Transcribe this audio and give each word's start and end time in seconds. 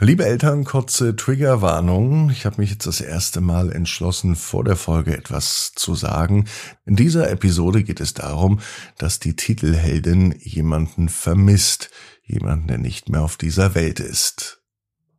Liebe 0.00 0.26
Eltern, 0.26 0.64
kurze 0.64 1.14
Triggerwarnung. 1.14 2.28
Ich 2.30 2.46
habe 2.46 2.60
mich 2.60 2.70
jetzt 2.70 2.84
das 2.84 3.00
erste 3.00 3.40
Mal 3.40 3.70
entschlossen, 3.70 4.34
vor 4.34 4.64
der 4.64 4.74
Folge 4.74 5.16
etwas 5.16 5.70
zu 5.76 5.94
sagen. 5.94 6.48
In 6.84 6.96
dieser 6.96 7.30
Episode 7.30 7.84
geht 7.84 8.00
es 8.00 8.12
darum, 8.12 8.58
dass 8.98 9.20
die 9.20 9.36
Titelheldin 9.36 10.34
jemanden 10.40 11.08
vermisst, 11.08 11.90
jemanden, 12.24 12.66
der 12.66 12.78
nicht 12.78 13.08
mehr 13.08 13.22
auf 13.22 13.36
dieser 13.36 13.76
Welt 13.76 14.00
ist. 14.00 14.60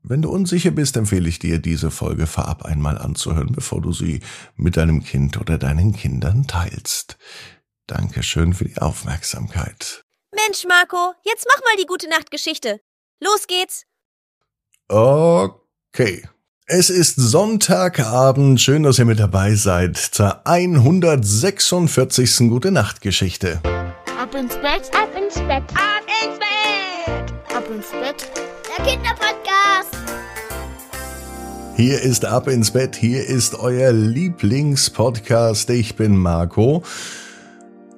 Wenn 0.03 0.21
du 0.21 0.29
unsicher 0.29 0.71
bist, 0.71 0.97
empfehle 0.97 1.29
ich 1.29 1.39
dir, 1.39 1.59
diese 1.59 1.89
Folge 1.89 2.27
vorab 2.27 2.65
einmal 2.65 2.97
anzuhören, 2.97 3.53
bevor 3.53 3.81
du 3.81 3.93
sie 3.93 4.19
mit 4.57 4.75
deinem 4.75 5.05
Kind 5.05 5.39
oder 5.39 5.57
deinen 5.57 5.93
Kindern 5.93 6.47
teilst. 6.47 7.17
Dankeschön 7.87 8.53
für 8.53 8.65
die 8.65 8.77
Aufmerksamkeit. 8.77 10.03
Mensch, 10.35 10.65
Marco, 10.67 11.13
jetzt 11.23 11.47
mach 11.47 11.63
mal 11.63 11.77
die 11.79 11.87
gute 11.87 12.09
Nachtgeschichte. 12.09 12.81
Los 13.21 13.47
geht's. 13.47 13.85
Okay. 14.87 16.23
Es 16.67 16.91
ist 16.91 17.15
Sonntagabend. 17.15 18.61
Schön, 18.61 18.83
dass 18.83 18.99
ihr 18.99 19.05
mit 19.05 19.19
dabei 19.19 19.55
seid 19.55 19.97
zur 19.97 20.45
146. 20.45 22.49
Gute 22.49 22.69
Nacht 22.71 23.01
Geschichte. 23.01 23.61
Ab 23.63 24.35
ins 24.35 24.53
Bett, 24.57 24.91
Ab 24.93 25.09
ins 25.17 25.33
Bett. 25.35 25.63
Ab 25.73 26.03
ins 26.23 26.37
Bett. 26.37 27.33
ab 27.55 27.63
ins 27.75 27.89
Bett. 27.89 28.29
Der 28.77 28.85
Kinderpodcast. 28.85 29.89
Hier 31.75 31.99
ist 32.01 32.25
Ab 32.25 32.47
ins 32.47 32.69
Bett. 32.69 32.95
Hier 32.95 33.25
ist 33.25 33.55
euer 33.55 33.91
Lieblingspodcast. 33.91 35.71
Ich 35.71 35.95
bin 35.95 36.15
Marco. 36.15 36.83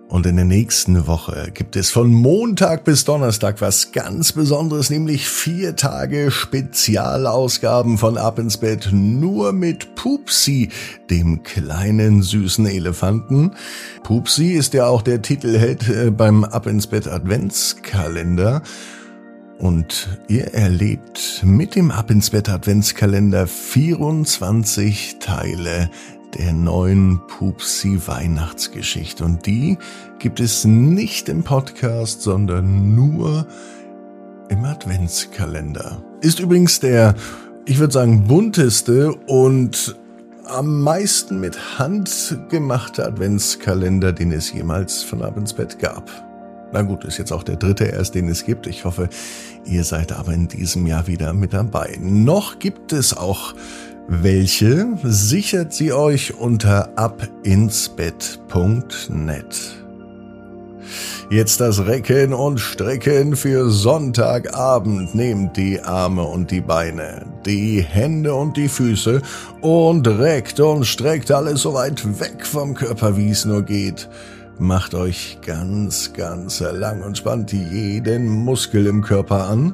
Und 0.09 0.25
in 0.25 0.37
der 0.37 0.45
nächsten 0.45 1.05
Woche 1.05 1.51
gibt 1.53 1.75
es 1.75 1.91
von 1.91 2.13
Montag 2.13 2.85
bis 2.85 3.03
Donnerstag 3.03 3.59
was 3.59 3.91
ganz 3.91 4.31
Besonderes, 4.31 4.89
nämlich 4.89 5.27
vier 5.27 5.75
Tage 5.75 6.31
Spezialausgaben 6.31 7.97
von 7.97 8.17
Ab 8.17 8.39
ins 8.39 8.57
Bett 8.57 8.89
nur 8.93 9.51
mit 9.51 9.95
Pupsi, 9.95 10.69
dem 11.09 11.43
kleinen 11.43 12.21
süßen 12.21 12.67
Elefanten. 12.67 13.51
Pupsi 14.03 14.53
ist 14.53 14.73
ja 14.73 14.87
auch 14.87 15.01
der 15.01 15.21
Titelheld 15.21 15.89
äh, 15.89 16.09
beim 16.09 16.45
Ab 16.45 16.67
ins 16.67 16.87
Bett 16.87 17.07
Adventskalender. 17.07 18.61
Und 19.59 20.07
ihr 20.27 20.53
erlebt 20.53 21.41
mit 21.43 21.75
dem 21.75 21.91
Ab 21.91 22.11
ins 22.11 22.29
Bett 22.29 22.47
Adventskalender 22.47 23.45
24 23.45 25.17
Teile 25.19 25.89
der 26.37 26.53
neuen 26.53 27.19
Pupsi 27.27 27.99
Weihnachtsgeschichte. 28.05 29.23
Und 29.23 29.45
die 29.45 29.77
gibt 30.19 30.39
es 30.39 30.65
nicht 30.65 31.29
im 31.29 31.43
Podcast, 31.43 32.21
sondern 32.21 32.95
nur 32.95 33.47
im 34.49 34.63
Adventskalender. 34.63 36.03
Ist 36.21 36.39
übrigens 36.39 36.79
der, 36.79 37.15
ich 37.65 37.79
würde 37.79 37.93
sagen, 37.93 38.27
bunteste 38.27 39.13
und 39.27 39.95
am 40.45 40.81
meisten 40.81 41.39
mit 41.39 41.77
Hand 41.77 42.37
gemachte 42.49 43.05
Adventskalender, 43.05 44.13
den 44.13 44.31
es 44.31 44.53
jemals 44.53 45.03
von 45.03 45.21
Ab 45.21 45.37
ins 45.37 45.53
Bett 45.53 45.79
gab. 45.79 46.09
Na 46.71 46.81
gut, 46.81 47.05
ist 47.05 47.17
jetzt 47.17 47.31
auch 47.31 47.43
der 47.43 47.55
dritte 47.55 47.85
erst, 47.85 48.15
den 48.15 48.27
es 48.27 48.45
gibt. 48.45 48.67
Ich 48.67 48.83
hoffe, 48.83 49.09
ihr 49.65 49.83
seid 49.83 50.11
aber 50.11 50.33
in 50.33 50.47
diesem 50.47 50.85
Jahr 50.85 51.07
wieder 51.07 51.33
mit 51.33 51.53
dabei. 51.53 51.97
Noch 52.01 52.59
gibt 52.59 52.91
es 52.91 53.15
auch 53.15 53.53
welche 54.07 54.87
sichert 55.03 55.73
sie 55.73 55.91
euch 55.91 56.35
unter 56.35 56.97
abinsbett.net. 56.97 59.77
Jetzt 61.29 61.59
das 61.59 61.85
Recken 61.85 62.33
und 62.33 62.59
Strecken 62.59 63.35
für 63.35 63.69
Sonntagabend. 63.69 65.13
Nehmt 65.13 65.57
die 65.57 65.81
Arme 65.81 66.23
und 66.23 66.51
die 66.51 66.61
Beine, 66.61 67.25
die 67.45 67.81
Hände 67.81 68.33
und 68.33 68.55
die 68.55 68.69
Füße 68.69 69.21
und 69.59 70.07
reckt 70.07 70.61
und 70.61 70.85
streckt 70.85 71.29
alles 71.31 71.63
so 71.63 71.73
weit 71.73 72.01
weg 72.21 72.45
vom 72.45 72.73
Körper, 72.73 73.17
wie 73.17 73.29
es 73.29 73.43
nur 73.43 73.63
geht. 73.63 74.07
Macht 74.57 74.95
euch 74.95 75.39
ganz, 75.45 76.13
ganz 76.13 76.61
lang 76.61 77.01
und 77.01 77.17
spannt 77.17 77.51
jeden 77.51 78.29
Muskel 78.29 78.87
im 78.87 79.01
Körper 79.01 79.49
an. 79.49 79.73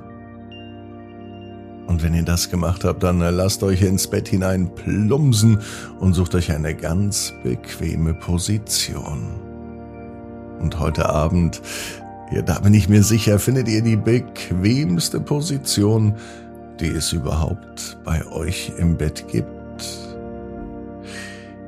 Und 1.94 2.02
wenn 2.02 2.16
ihr 2.16 2.24
das 2.24 2.50
gemacht 2.50 2.86
habt, 2.86 3.04
dann 3.04 3.20
lasst 3.20 3.62
euch 3.62 3.84
ins 3.84 4.08
Bett 4.08 4.28
hinein 4.28 4.74
plumsen 4.74 5.59
und 6.00 6.16
sucht 6.16 6.34
euch 6.34 6.52
eine 6.52 6.74
ganz 6.74 7.31
bequeme 7.44 8.16
Position. 8.16 9.28
Und 10.59 10.80
heute 10.80 11.08
Abend, 11.08 11.62
ja, 12.31 12.42
da 12.42 12.58
bin 12.62 12.74
ich 12.74 12.90
mir 12.90 13.04
sicher, 13.04 13.38
findet 13.38 13.68
ihr 13.68 13.84
die 13.84 13.96
bequemste 13.96 15.20
Position, 15.20 16.16
die 16.80 16.90
es 16.90 17.14
überhaupt 17.14 18.00
bei 18.04 18.25
euch 18.25 18.72
im 18.80 18.98
Bett 18.98 19.28
gibt. 19.28 19.48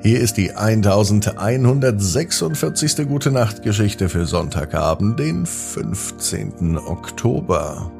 Hier 0.01 0.21
ist 0.21 0.37
die 0.37 0.53
1146. 0.53 3.07
Gute 3.07 3.29
Nacht 3.29 3.61
Geschichte 3.61 4.09
für 4.09 4.25
Sonntagabend, 4.25 5.19
den 5.19 5.45
15. 5.45 6.79
Oktober. 6.79 7.91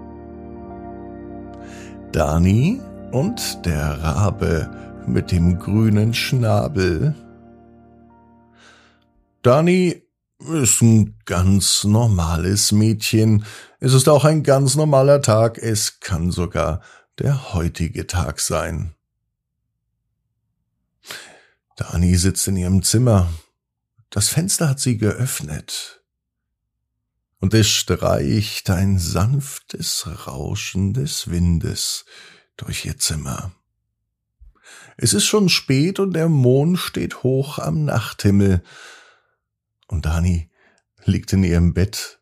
Dani 2.16 2.80
und 3.12 3.66
der 3.66 4.02
Rabe 4.02 5.03
mit 5.06 5.34
dem 5.34 5.59
grünen 5.59 6.14
Schnabel. 6.14 7.14
Dani 9.42 10.02
ist 10.40 10.81
ein 10.81 11.20
ganz 11.25 11.84
normales 11.84 12.72
Mädchen. 12.72 13.44
Es 13.81 13.94
ist 13.94 14.08
auch 14.08 14.24
ein 14.24 14.44
ganz 14.44 14.78
normaler 14.78 15.22
Tag. 15.22 15.58
Es 15.58 16.00
kann 16.00 16.31
sogar 16.31 16.80
der 17.20 17.54
heutige 17.54 18.08
Tag 18.08 18.40
sein. 18.40 18.96
Dani 21.75 22.16
sitzt 22.16 22.48
in 22.48 22.56
ihrem 22.56 22.81
Zimmer. 22.81 23.28
Das 24.09 24.30
Fenster 24.30 24.70
hat 24.70 24.80
sie 24.80 24.98
geöffnet 24.98 26.05
und 27.45 27.53
es 27.53 27.67
streicht 27.67 28.72
ein 28.72 28.97
sanftes 28.97 30.07
Rauschen 30.25 30.94
des 30.94 31.29
Windes 31.29 32.06
durch 32.57 32.85
ihr 32.85 32.97
Zimmer. 32.97 33.51
Es 34.97 35.13
ist 35.13 35.28
schon 35.28 35.50
spät 35.50 36.00
und 36.00 36.13
der 36.13 36.28
Mond 36.28 36.79
steht 36.79 37.22
hoch 37.22 37.59
am 37.59 37.85
Nachthimmel. 37.85 38.63
Und 39.85 40.07
Dani 40.07 40.50
liegt 41.03 41.33
in 41.33 41.44
ihrem 41.44 41.75
Bett, 41.75 42.19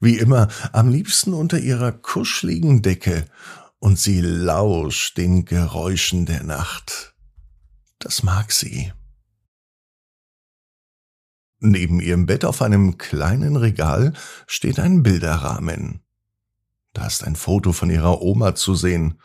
wie 0.00 0.16
immer, 0.16 0.48
am 0.72 0.88
liebsten 0.88 1.34
unter 1.34 1.58
ihrer 1.58 1.92
kuscheligen 1.92 2.80
Decke, 2.80 3.26
und 3.80 3.98
sie 3.98 4.22
lauscht 4.22 5.18
den 5.18 5.44
Geräuschen 5.44 6.24
der 6.24 6.42
Nacht. 6.42 7.14
Das 7.98 8.22
mag 8.22 8.50
sie. 8.50 8.94
Neben 11.66 11.98
ihrem 11.98 12.26
Bett 12.26 12.44
auf 12.44 12.60
einem 12.60 12.98
kleinen 12.98 13.56
Regal 13.56 14.12
steht 14.46 14.78
ein 14.78 15.02
Bilderrahmen. 15.02 16.02
Da 16.92 17.06
ist 17.06 17.24
ein 17.24 17.36
Foto 17.36 17.72
von 17.72 17.88
ihrer 17.88 18.20
Oma 18.20 18.54
zu 18.54 18.74
sehen. 18.74 19.18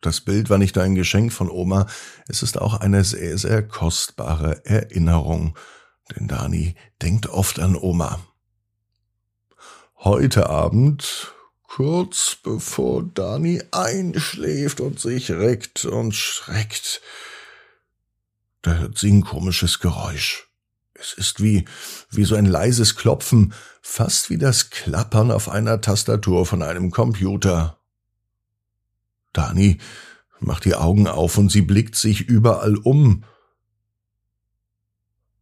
Das 0.00 0.20
Bild 0.20 0.48
war 0.48 0.58
nicht 0.58 0.76
nur 0.76 0.84
ein 0.84 0.94
Geschenk 0.94 1.32
von 1.32 1.50
Oma, 1.50 1.88
es 2.28 2.44
ist 2.44 2.56
auch 2.56 2.74
eine 2.74 3.02
sehr, 3.02 3.36
sehr 3.36 3.66
kostbare 3.66 4.64
Erinnerung, 4.64 5.58
denn 6.14 6.28
Dani 6.28 6.76
denkt 7.02 7.26
oft 7.26 7.58
an 7.58 7.74
Oma. 7.74 8.20
Heute 9.96 10.48
Abend, 10.48 11.34
kurz 11.64 12.36
bevor 12.44 13.02
Dani 13.02 13.60
einschläft 13.72 14.78
und 14.78 15.00
sich 15.00 15.32
reckt 15.32 15.84
und 15.84 16.14
schreckt, 16.14 17.00
da 18.62 18.74
hört 18.74 18.98
sie 18.98 19.10
ein 19.10 19.24
komisches 19.24 19.80
Geräusch. 19.80 20.45
Es 21.00 21.12
ist 21.12 21.42
wie, 21.42 21.64
wie 22.10 22.24
so 22.24 22.34
ein 22.34 22.46
leises 22.46 22.96
Klopfen, 22.96 23.52
fast 23.82 24.30
wie 24.30 24.38
das 24.38 24.70
Klappern 24.70 25.30
auf 25.30 25.48
einer 25.48 25.80
Tastatur 25.80 26.46
von 26.46 26.62
einem 26.62 26.90
Computer. 26.90 27.78
Dani 29.32 29.78
macht 30.40 30.64
die 30.64 30.74
Augen 30.74 31.06
auf 31.06 31.38
und 31.38 31.50
sie 31.50 31.62
blickt 31.62 31.96
sich 31.96 32.22
überall 32.22 32.76
um. 32.76 33.24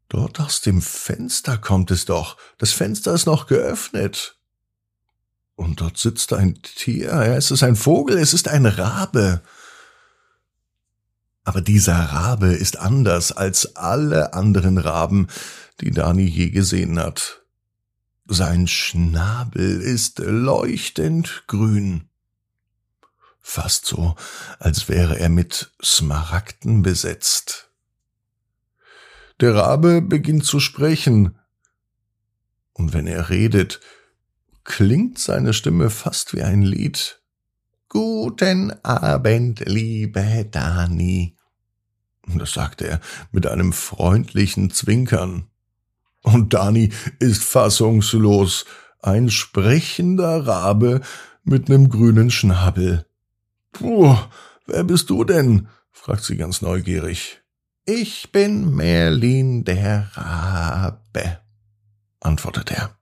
Dort 0.09 0.41
aus 0.41 0.61
dem 0.61 0.81
Fenster 0.81 1.59
kommt 1.59 1.91
es 1.91 2.05
doch. 2.05 2.37
Das 2.59 2.73
Fenster 2.73 3.15
ist 3.15 3.27
noch 3.27 3.47
geöffnet. 3.47 4.39
Und 5.57 5.81
dort 5.81 5.99
sitzt 5.99 6.33
ein 6.33 6.61
Tier. 6.63 7.07
Ja, 7.07 7.35
es 7.37 7.51
ist 7.51 7.63
ein 7.63 7.77
Vogel, 7.77 8.19
es 8.19 8.35
ist 8.35 8.49
ein 8.49 8.67
Rabe. 8.67 9.43
Aber 11.45 11.61
dieser 11.61 11.95
Rabe 11.95 12.49
ist 12.49 12.79
anders 12.79 13.31
als 13.31 13.77
alle 13.77 14.33
anderen 14.33 14.79
Raben, 14.79 15.29
die 15.81 15.91
Dani 15.91 16.25
je 16.25 16.51
gesehen 16.51 16.99
hat. 16.99 17.43
Sein 18.27 18.67
Schnabel 18.67 19.83
ist 19.83 20.19
leuchtend 20.19 21.45
grün. 21.47 22.09
Fast 23.43 23.85
so, 23.85 24.17
als 24.59 24.89
wäre 24.89 25.19
er 25.19 25.29
mit 25.29 25.73
Smaragden 25.83 26.81
besetzt. 26.83 27.71
Der 29.41 29.55
Rabe 29.55 30.01
beginnt 30.01 30.47
zu 30.47 30.61
sprechen, 30.61 31.39
und 32.73 32.93
wenn 32.95 33.07
er 33.07 33.29
redet, 33.29 33.81
klingt 34.65 35.19
seine 35.19 35.53
Stimme 35.53 35.91
fast 35.91 36.35
wie 36.35 36.43
ein 36.43 36.63
Lied. 36.63 37.21
Guten 37.97 38.73
Abend, 38.83 39.63
liebe 39.67 40.49
Dani. 40.51 41.37
Das 42.27 42.51
sagte 42.51 42.89
er 42.89 43.01
mit 43.31 43.47
einem 43.47 43.73
freundlichen 43.73 44.73
Zwinkern. 44.73 45.45
Und 46.25 46.55
Dani 46.55 46.91
ist 47.21 47.45
fassungslos, 47.45 48.65
ein 49.01 49.31
sprechender 49.31 50.45
Rabe 50.45 51.03
mit 51.45 51.69
nem 51.69 51.89
grünen 51.89 52.33
Schnabel. 52.33 53.07
Puh, 53.71 54.19
wer 54.67 54.83
bist 54.83 55.09
du 55.09 55.23
denn? 55.23 55.69
fragt 55.93 56.25
sie 56.25 56.37
ganz 56.37 56.63
neugierig. 56.63 57.43
Ich 57.85 58.33
bin 58.33 58.75
Merlin 58.75 59.63
der 59.63 60.11
Rabe, 60.15 61.39
antwortet 62.19 62.73
er. 62.73 62.99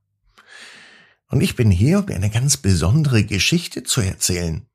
Und 1.28 1.40
ich 1.40 1.56
bin 1.56 1.70
hier, 1.70 2.00
um 2.00 2.06
dir 2.08 2.14
eine 2.14 2.28
ganz 2.28 2.58
besondere 2.58 3.24
Geschichte 3.24 3.84
zu 3.84 4.02
erzählen 4.02 4.66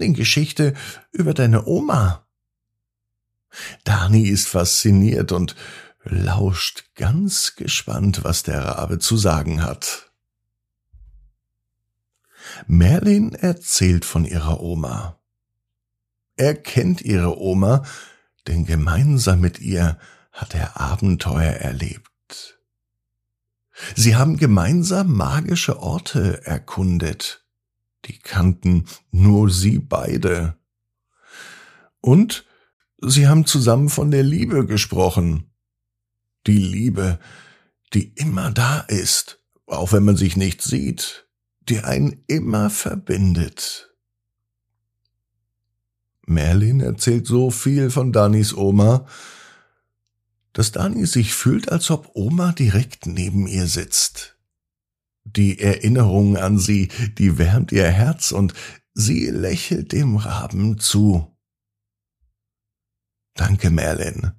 den 0.00 0.14
Geschichte 0.14 0.74
über 1.12 1.34
deine 1.34 1.66
Oma. 1.66 2.26
Dani 3.84 4.28
ist 4.28 4.48
fasziniert 4.48 5.32
und 5.32 5.56
lauscht 6.04 6.84
ganz 6.94 7.56
gespannt, 7.56 8.24
was 8.24 8.42
der 8.42 8.64
Rabe 8.64 8.98
zu 8.98 9.16
sagen 9.16 9.62
hat. 9.62 10.10
Merlin 12.66 13.34
erzählt 13.34 14.04
von 14.04 14.24
ihrer 14.24 14.60
Oma. 14.60 15.20
Er 16.36 16.54
kennt 16.54 17.02
ihre 17.02 17.38
Oma, 17.38 17.84
denn 18.46 18.64
gemeinsam 18.64 19.40
mit 19.40 19.58
ihr 19.60 19.98
hat 20.32 20.54
er 20.54 20.80
Abenteuer 20.80 21.52
erlebt. 21.52 22.58
Sie 23.94 24.16
haben 24.16 24.36
gemeinsam 24.36 25.12
magische 25.12 25.80
Orte 25.80 26.44
erkundet 26.44 27.39
die 28.06 28.18
kannten 28.18 28.86
nur 29.10 29.50
sie 29.50 29.78
beide. 29.78 30.56
Und 32.00 32.46
sie 32.98 33.28
haben 33.28 33.46
zusammen 33.46 33.88
von 33.88 34.10
der 34.10 34.22
Liebe 34.22 34.66
gesprochen. 34.66 35.50
Die 36.46 36.58
Liebe, 36.58 37.18
die 37.92 38.12
immer 38.14 38.50
da 38.50 38.80
ist, 38.80 39.42
auch 39.66 39.92
wenn 39.92 40.04
man 40.04 40.16
sich 40.16 40.36
nicht 40.36 40.62
sieht, 40.62 41.28
die 41.60 41.80
einen 41.80 42.24
immer 42.26 42.70
verbindet. 42.70 43.94
Merlin 46.26 46.80
erzählt 46.80 47.26
so 47.26 47.50
viel 47.50 47.90
von 47.90 48.12
Danis 48.12 48.54
Oma, 48.54 49.06
dass 50.52 50.72
Dani 50.72 51.06
sich 51.06 51.34
fühlt, 51.34 51.70
als 51.70 51.90
ob 51.90 52.10
Oma 52.14 52.52
direkt 52.52 53.06
neben 53.06 53.46
ihr 53.46 53.66
sitzt. 53.66 54.36
Die 55.24 55.60
Erinnerung 55.60 56.36
an 56.36 56.58
sie, 56.58 56.88
die 57.18 57.38
wärmt 57.38 57.72
ihr 57.72 57.88
Herz 57.88 58.32
und 58.32 58.54
sie 58.94 59.26
lächelt 59.26 59.92
dem 59.92 60.16
Raben 60.16 60.78
zu. 60.78 61.36
Danke, 63.34 63.70
Merlin. 63.70 64.32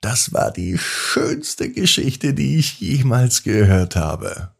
Das 0.00 0.32
war 0.32 0.50
die 0.50 0.78
schönste 0.78 1.70
Geschichte, 1.70 2.34
die 2.34 2.58
ich 2.58 2.80
jemals 2.80 3.42
gehört 3.44 3.96
habe. 3.96 4.54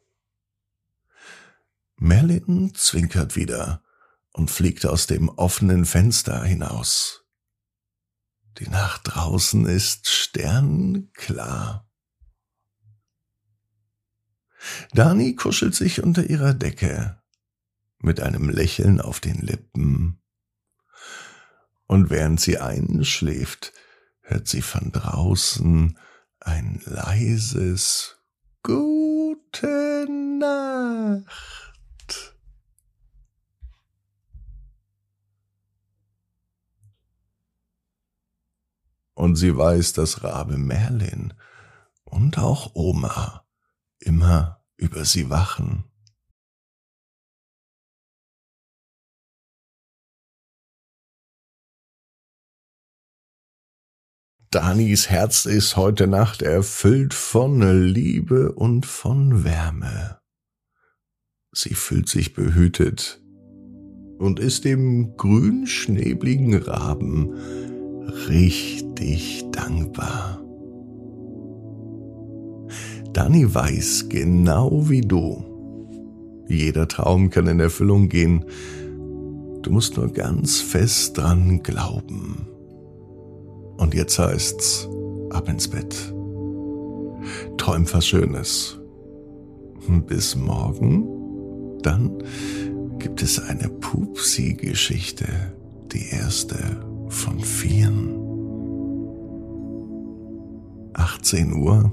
Merlin 1.96 2.74
zwinkert 2.74 3.36
wieder 3.36 3.82
und 4.32 4.50
fliegt 4.50 4.86
aus 4.86 5.06
dem 5.06 5.28
offenen 5.28 5.84
Fenster 5.84 6.42
hinaus. 6.42 7.24
Die 8.58 8.68
Nacht 8.68 9.02
draußen 9.04 9.66
ist 9.66 10.08
sternklar. 10.08 11.88
Dani 14.92 15.34
kuschelt 15.34 15.74
sich 15.74 16.02
unter 16.02 16.28
ihrer 16.28 16.54
Decke 16.54 17.22
mit 17.98 18.20
einem 18.20 18.48
Lächeln 18.48 19.00
auf 19.00 19.20
den 19.20 19.40
Lippen. 19.40 20.20
Und 21.86 22.10
während 22.10 22.40
sie 22.40 22.58
einschläft, 22.58 23.72
hört 24.20 24.48
sie 24.48 24.62
von 24.62 24.92
draußen 24.92 25.98
ein 26.40 26.80
leises 26.84 28.16
Gute 28.62 30.06
Nacht. 30.40 31.26
Und 39.14 39.36
sie 39.36 39.56
weiß, 39.56 39.92
dass 39.92 40.24
Rabe 40.24 40.56
Merlin 40.56 41.34
und 42.04 42.38
auch 42.38 42.74
Oma 42.74 43.44
immer 44.02 44.62
über 44.76 45.04
sie 45.04 45.30
wachen. 45.30 45.84
Danis 54.52 55.08
Herz 55.08 55.46
ist 55.46 55.76
heute 55.76 56.06
Nacht 56.06 56.42
erfüllt 56.42 57.14
von 57.14 57.62
Liebe 57.86 58.52
und 58.52 58.84
von 58.84 59.44
Wärme. 59.44 60.20
Sie 61.52 61.74
fühlt 61.74 62.08
sich 62.10 62.34
behütet 62.34 63.22
und 64.18 64.38
ist 64.40 64.66
dem 64.66 65.16
grünschnebligen 65.16 66.54
Raben 66.54 67.32
richtig 68.28 69.44
dankbar. 69.52 70.41
Dani 73.12 73.54
weiß 73.54 74.08
genau 74.08 74.88
wie 74.88 75.02
du. 75.02 75.44
Jeder 76.48 76.88
Traum 76.88 77.30
kann 77.30 77.46
in 77.46 77.60
Erfüllung 77.60 78.08
gehen. 78.08 78.44
Du 79.62 79.70
musst 79.70 79.96
nur 79.96 80.08
ganz 80.08 80.60
fest 80.60 81.18
dran 81.18 81.62
glauben. 81.62 82.46
Und 83.76 83.94
jetzt 83.94 84.18
heißt's, 84.18 84.88
ab 85.30 85.48
ins 85.48 85.68
Bett. 85.68 85.94
Träum 87.58 87.84
was 87.92 88.06
Schönes. 88.06 88.78
Bis 90.06 90.36
morgen. 90.36 91.08
Dann 91.82 92.22
gibt 92.98 93.22
es 93.22 93.38
eine 93.38 93.68
Pupsi-Geschichte. 93.68 95.26
Die 95.92 96.08
erste 96.10 96.56
von 97.08 97.40
vieren. 97.40 98.18
18 100.94 101.52
Uhr 101.54 101.92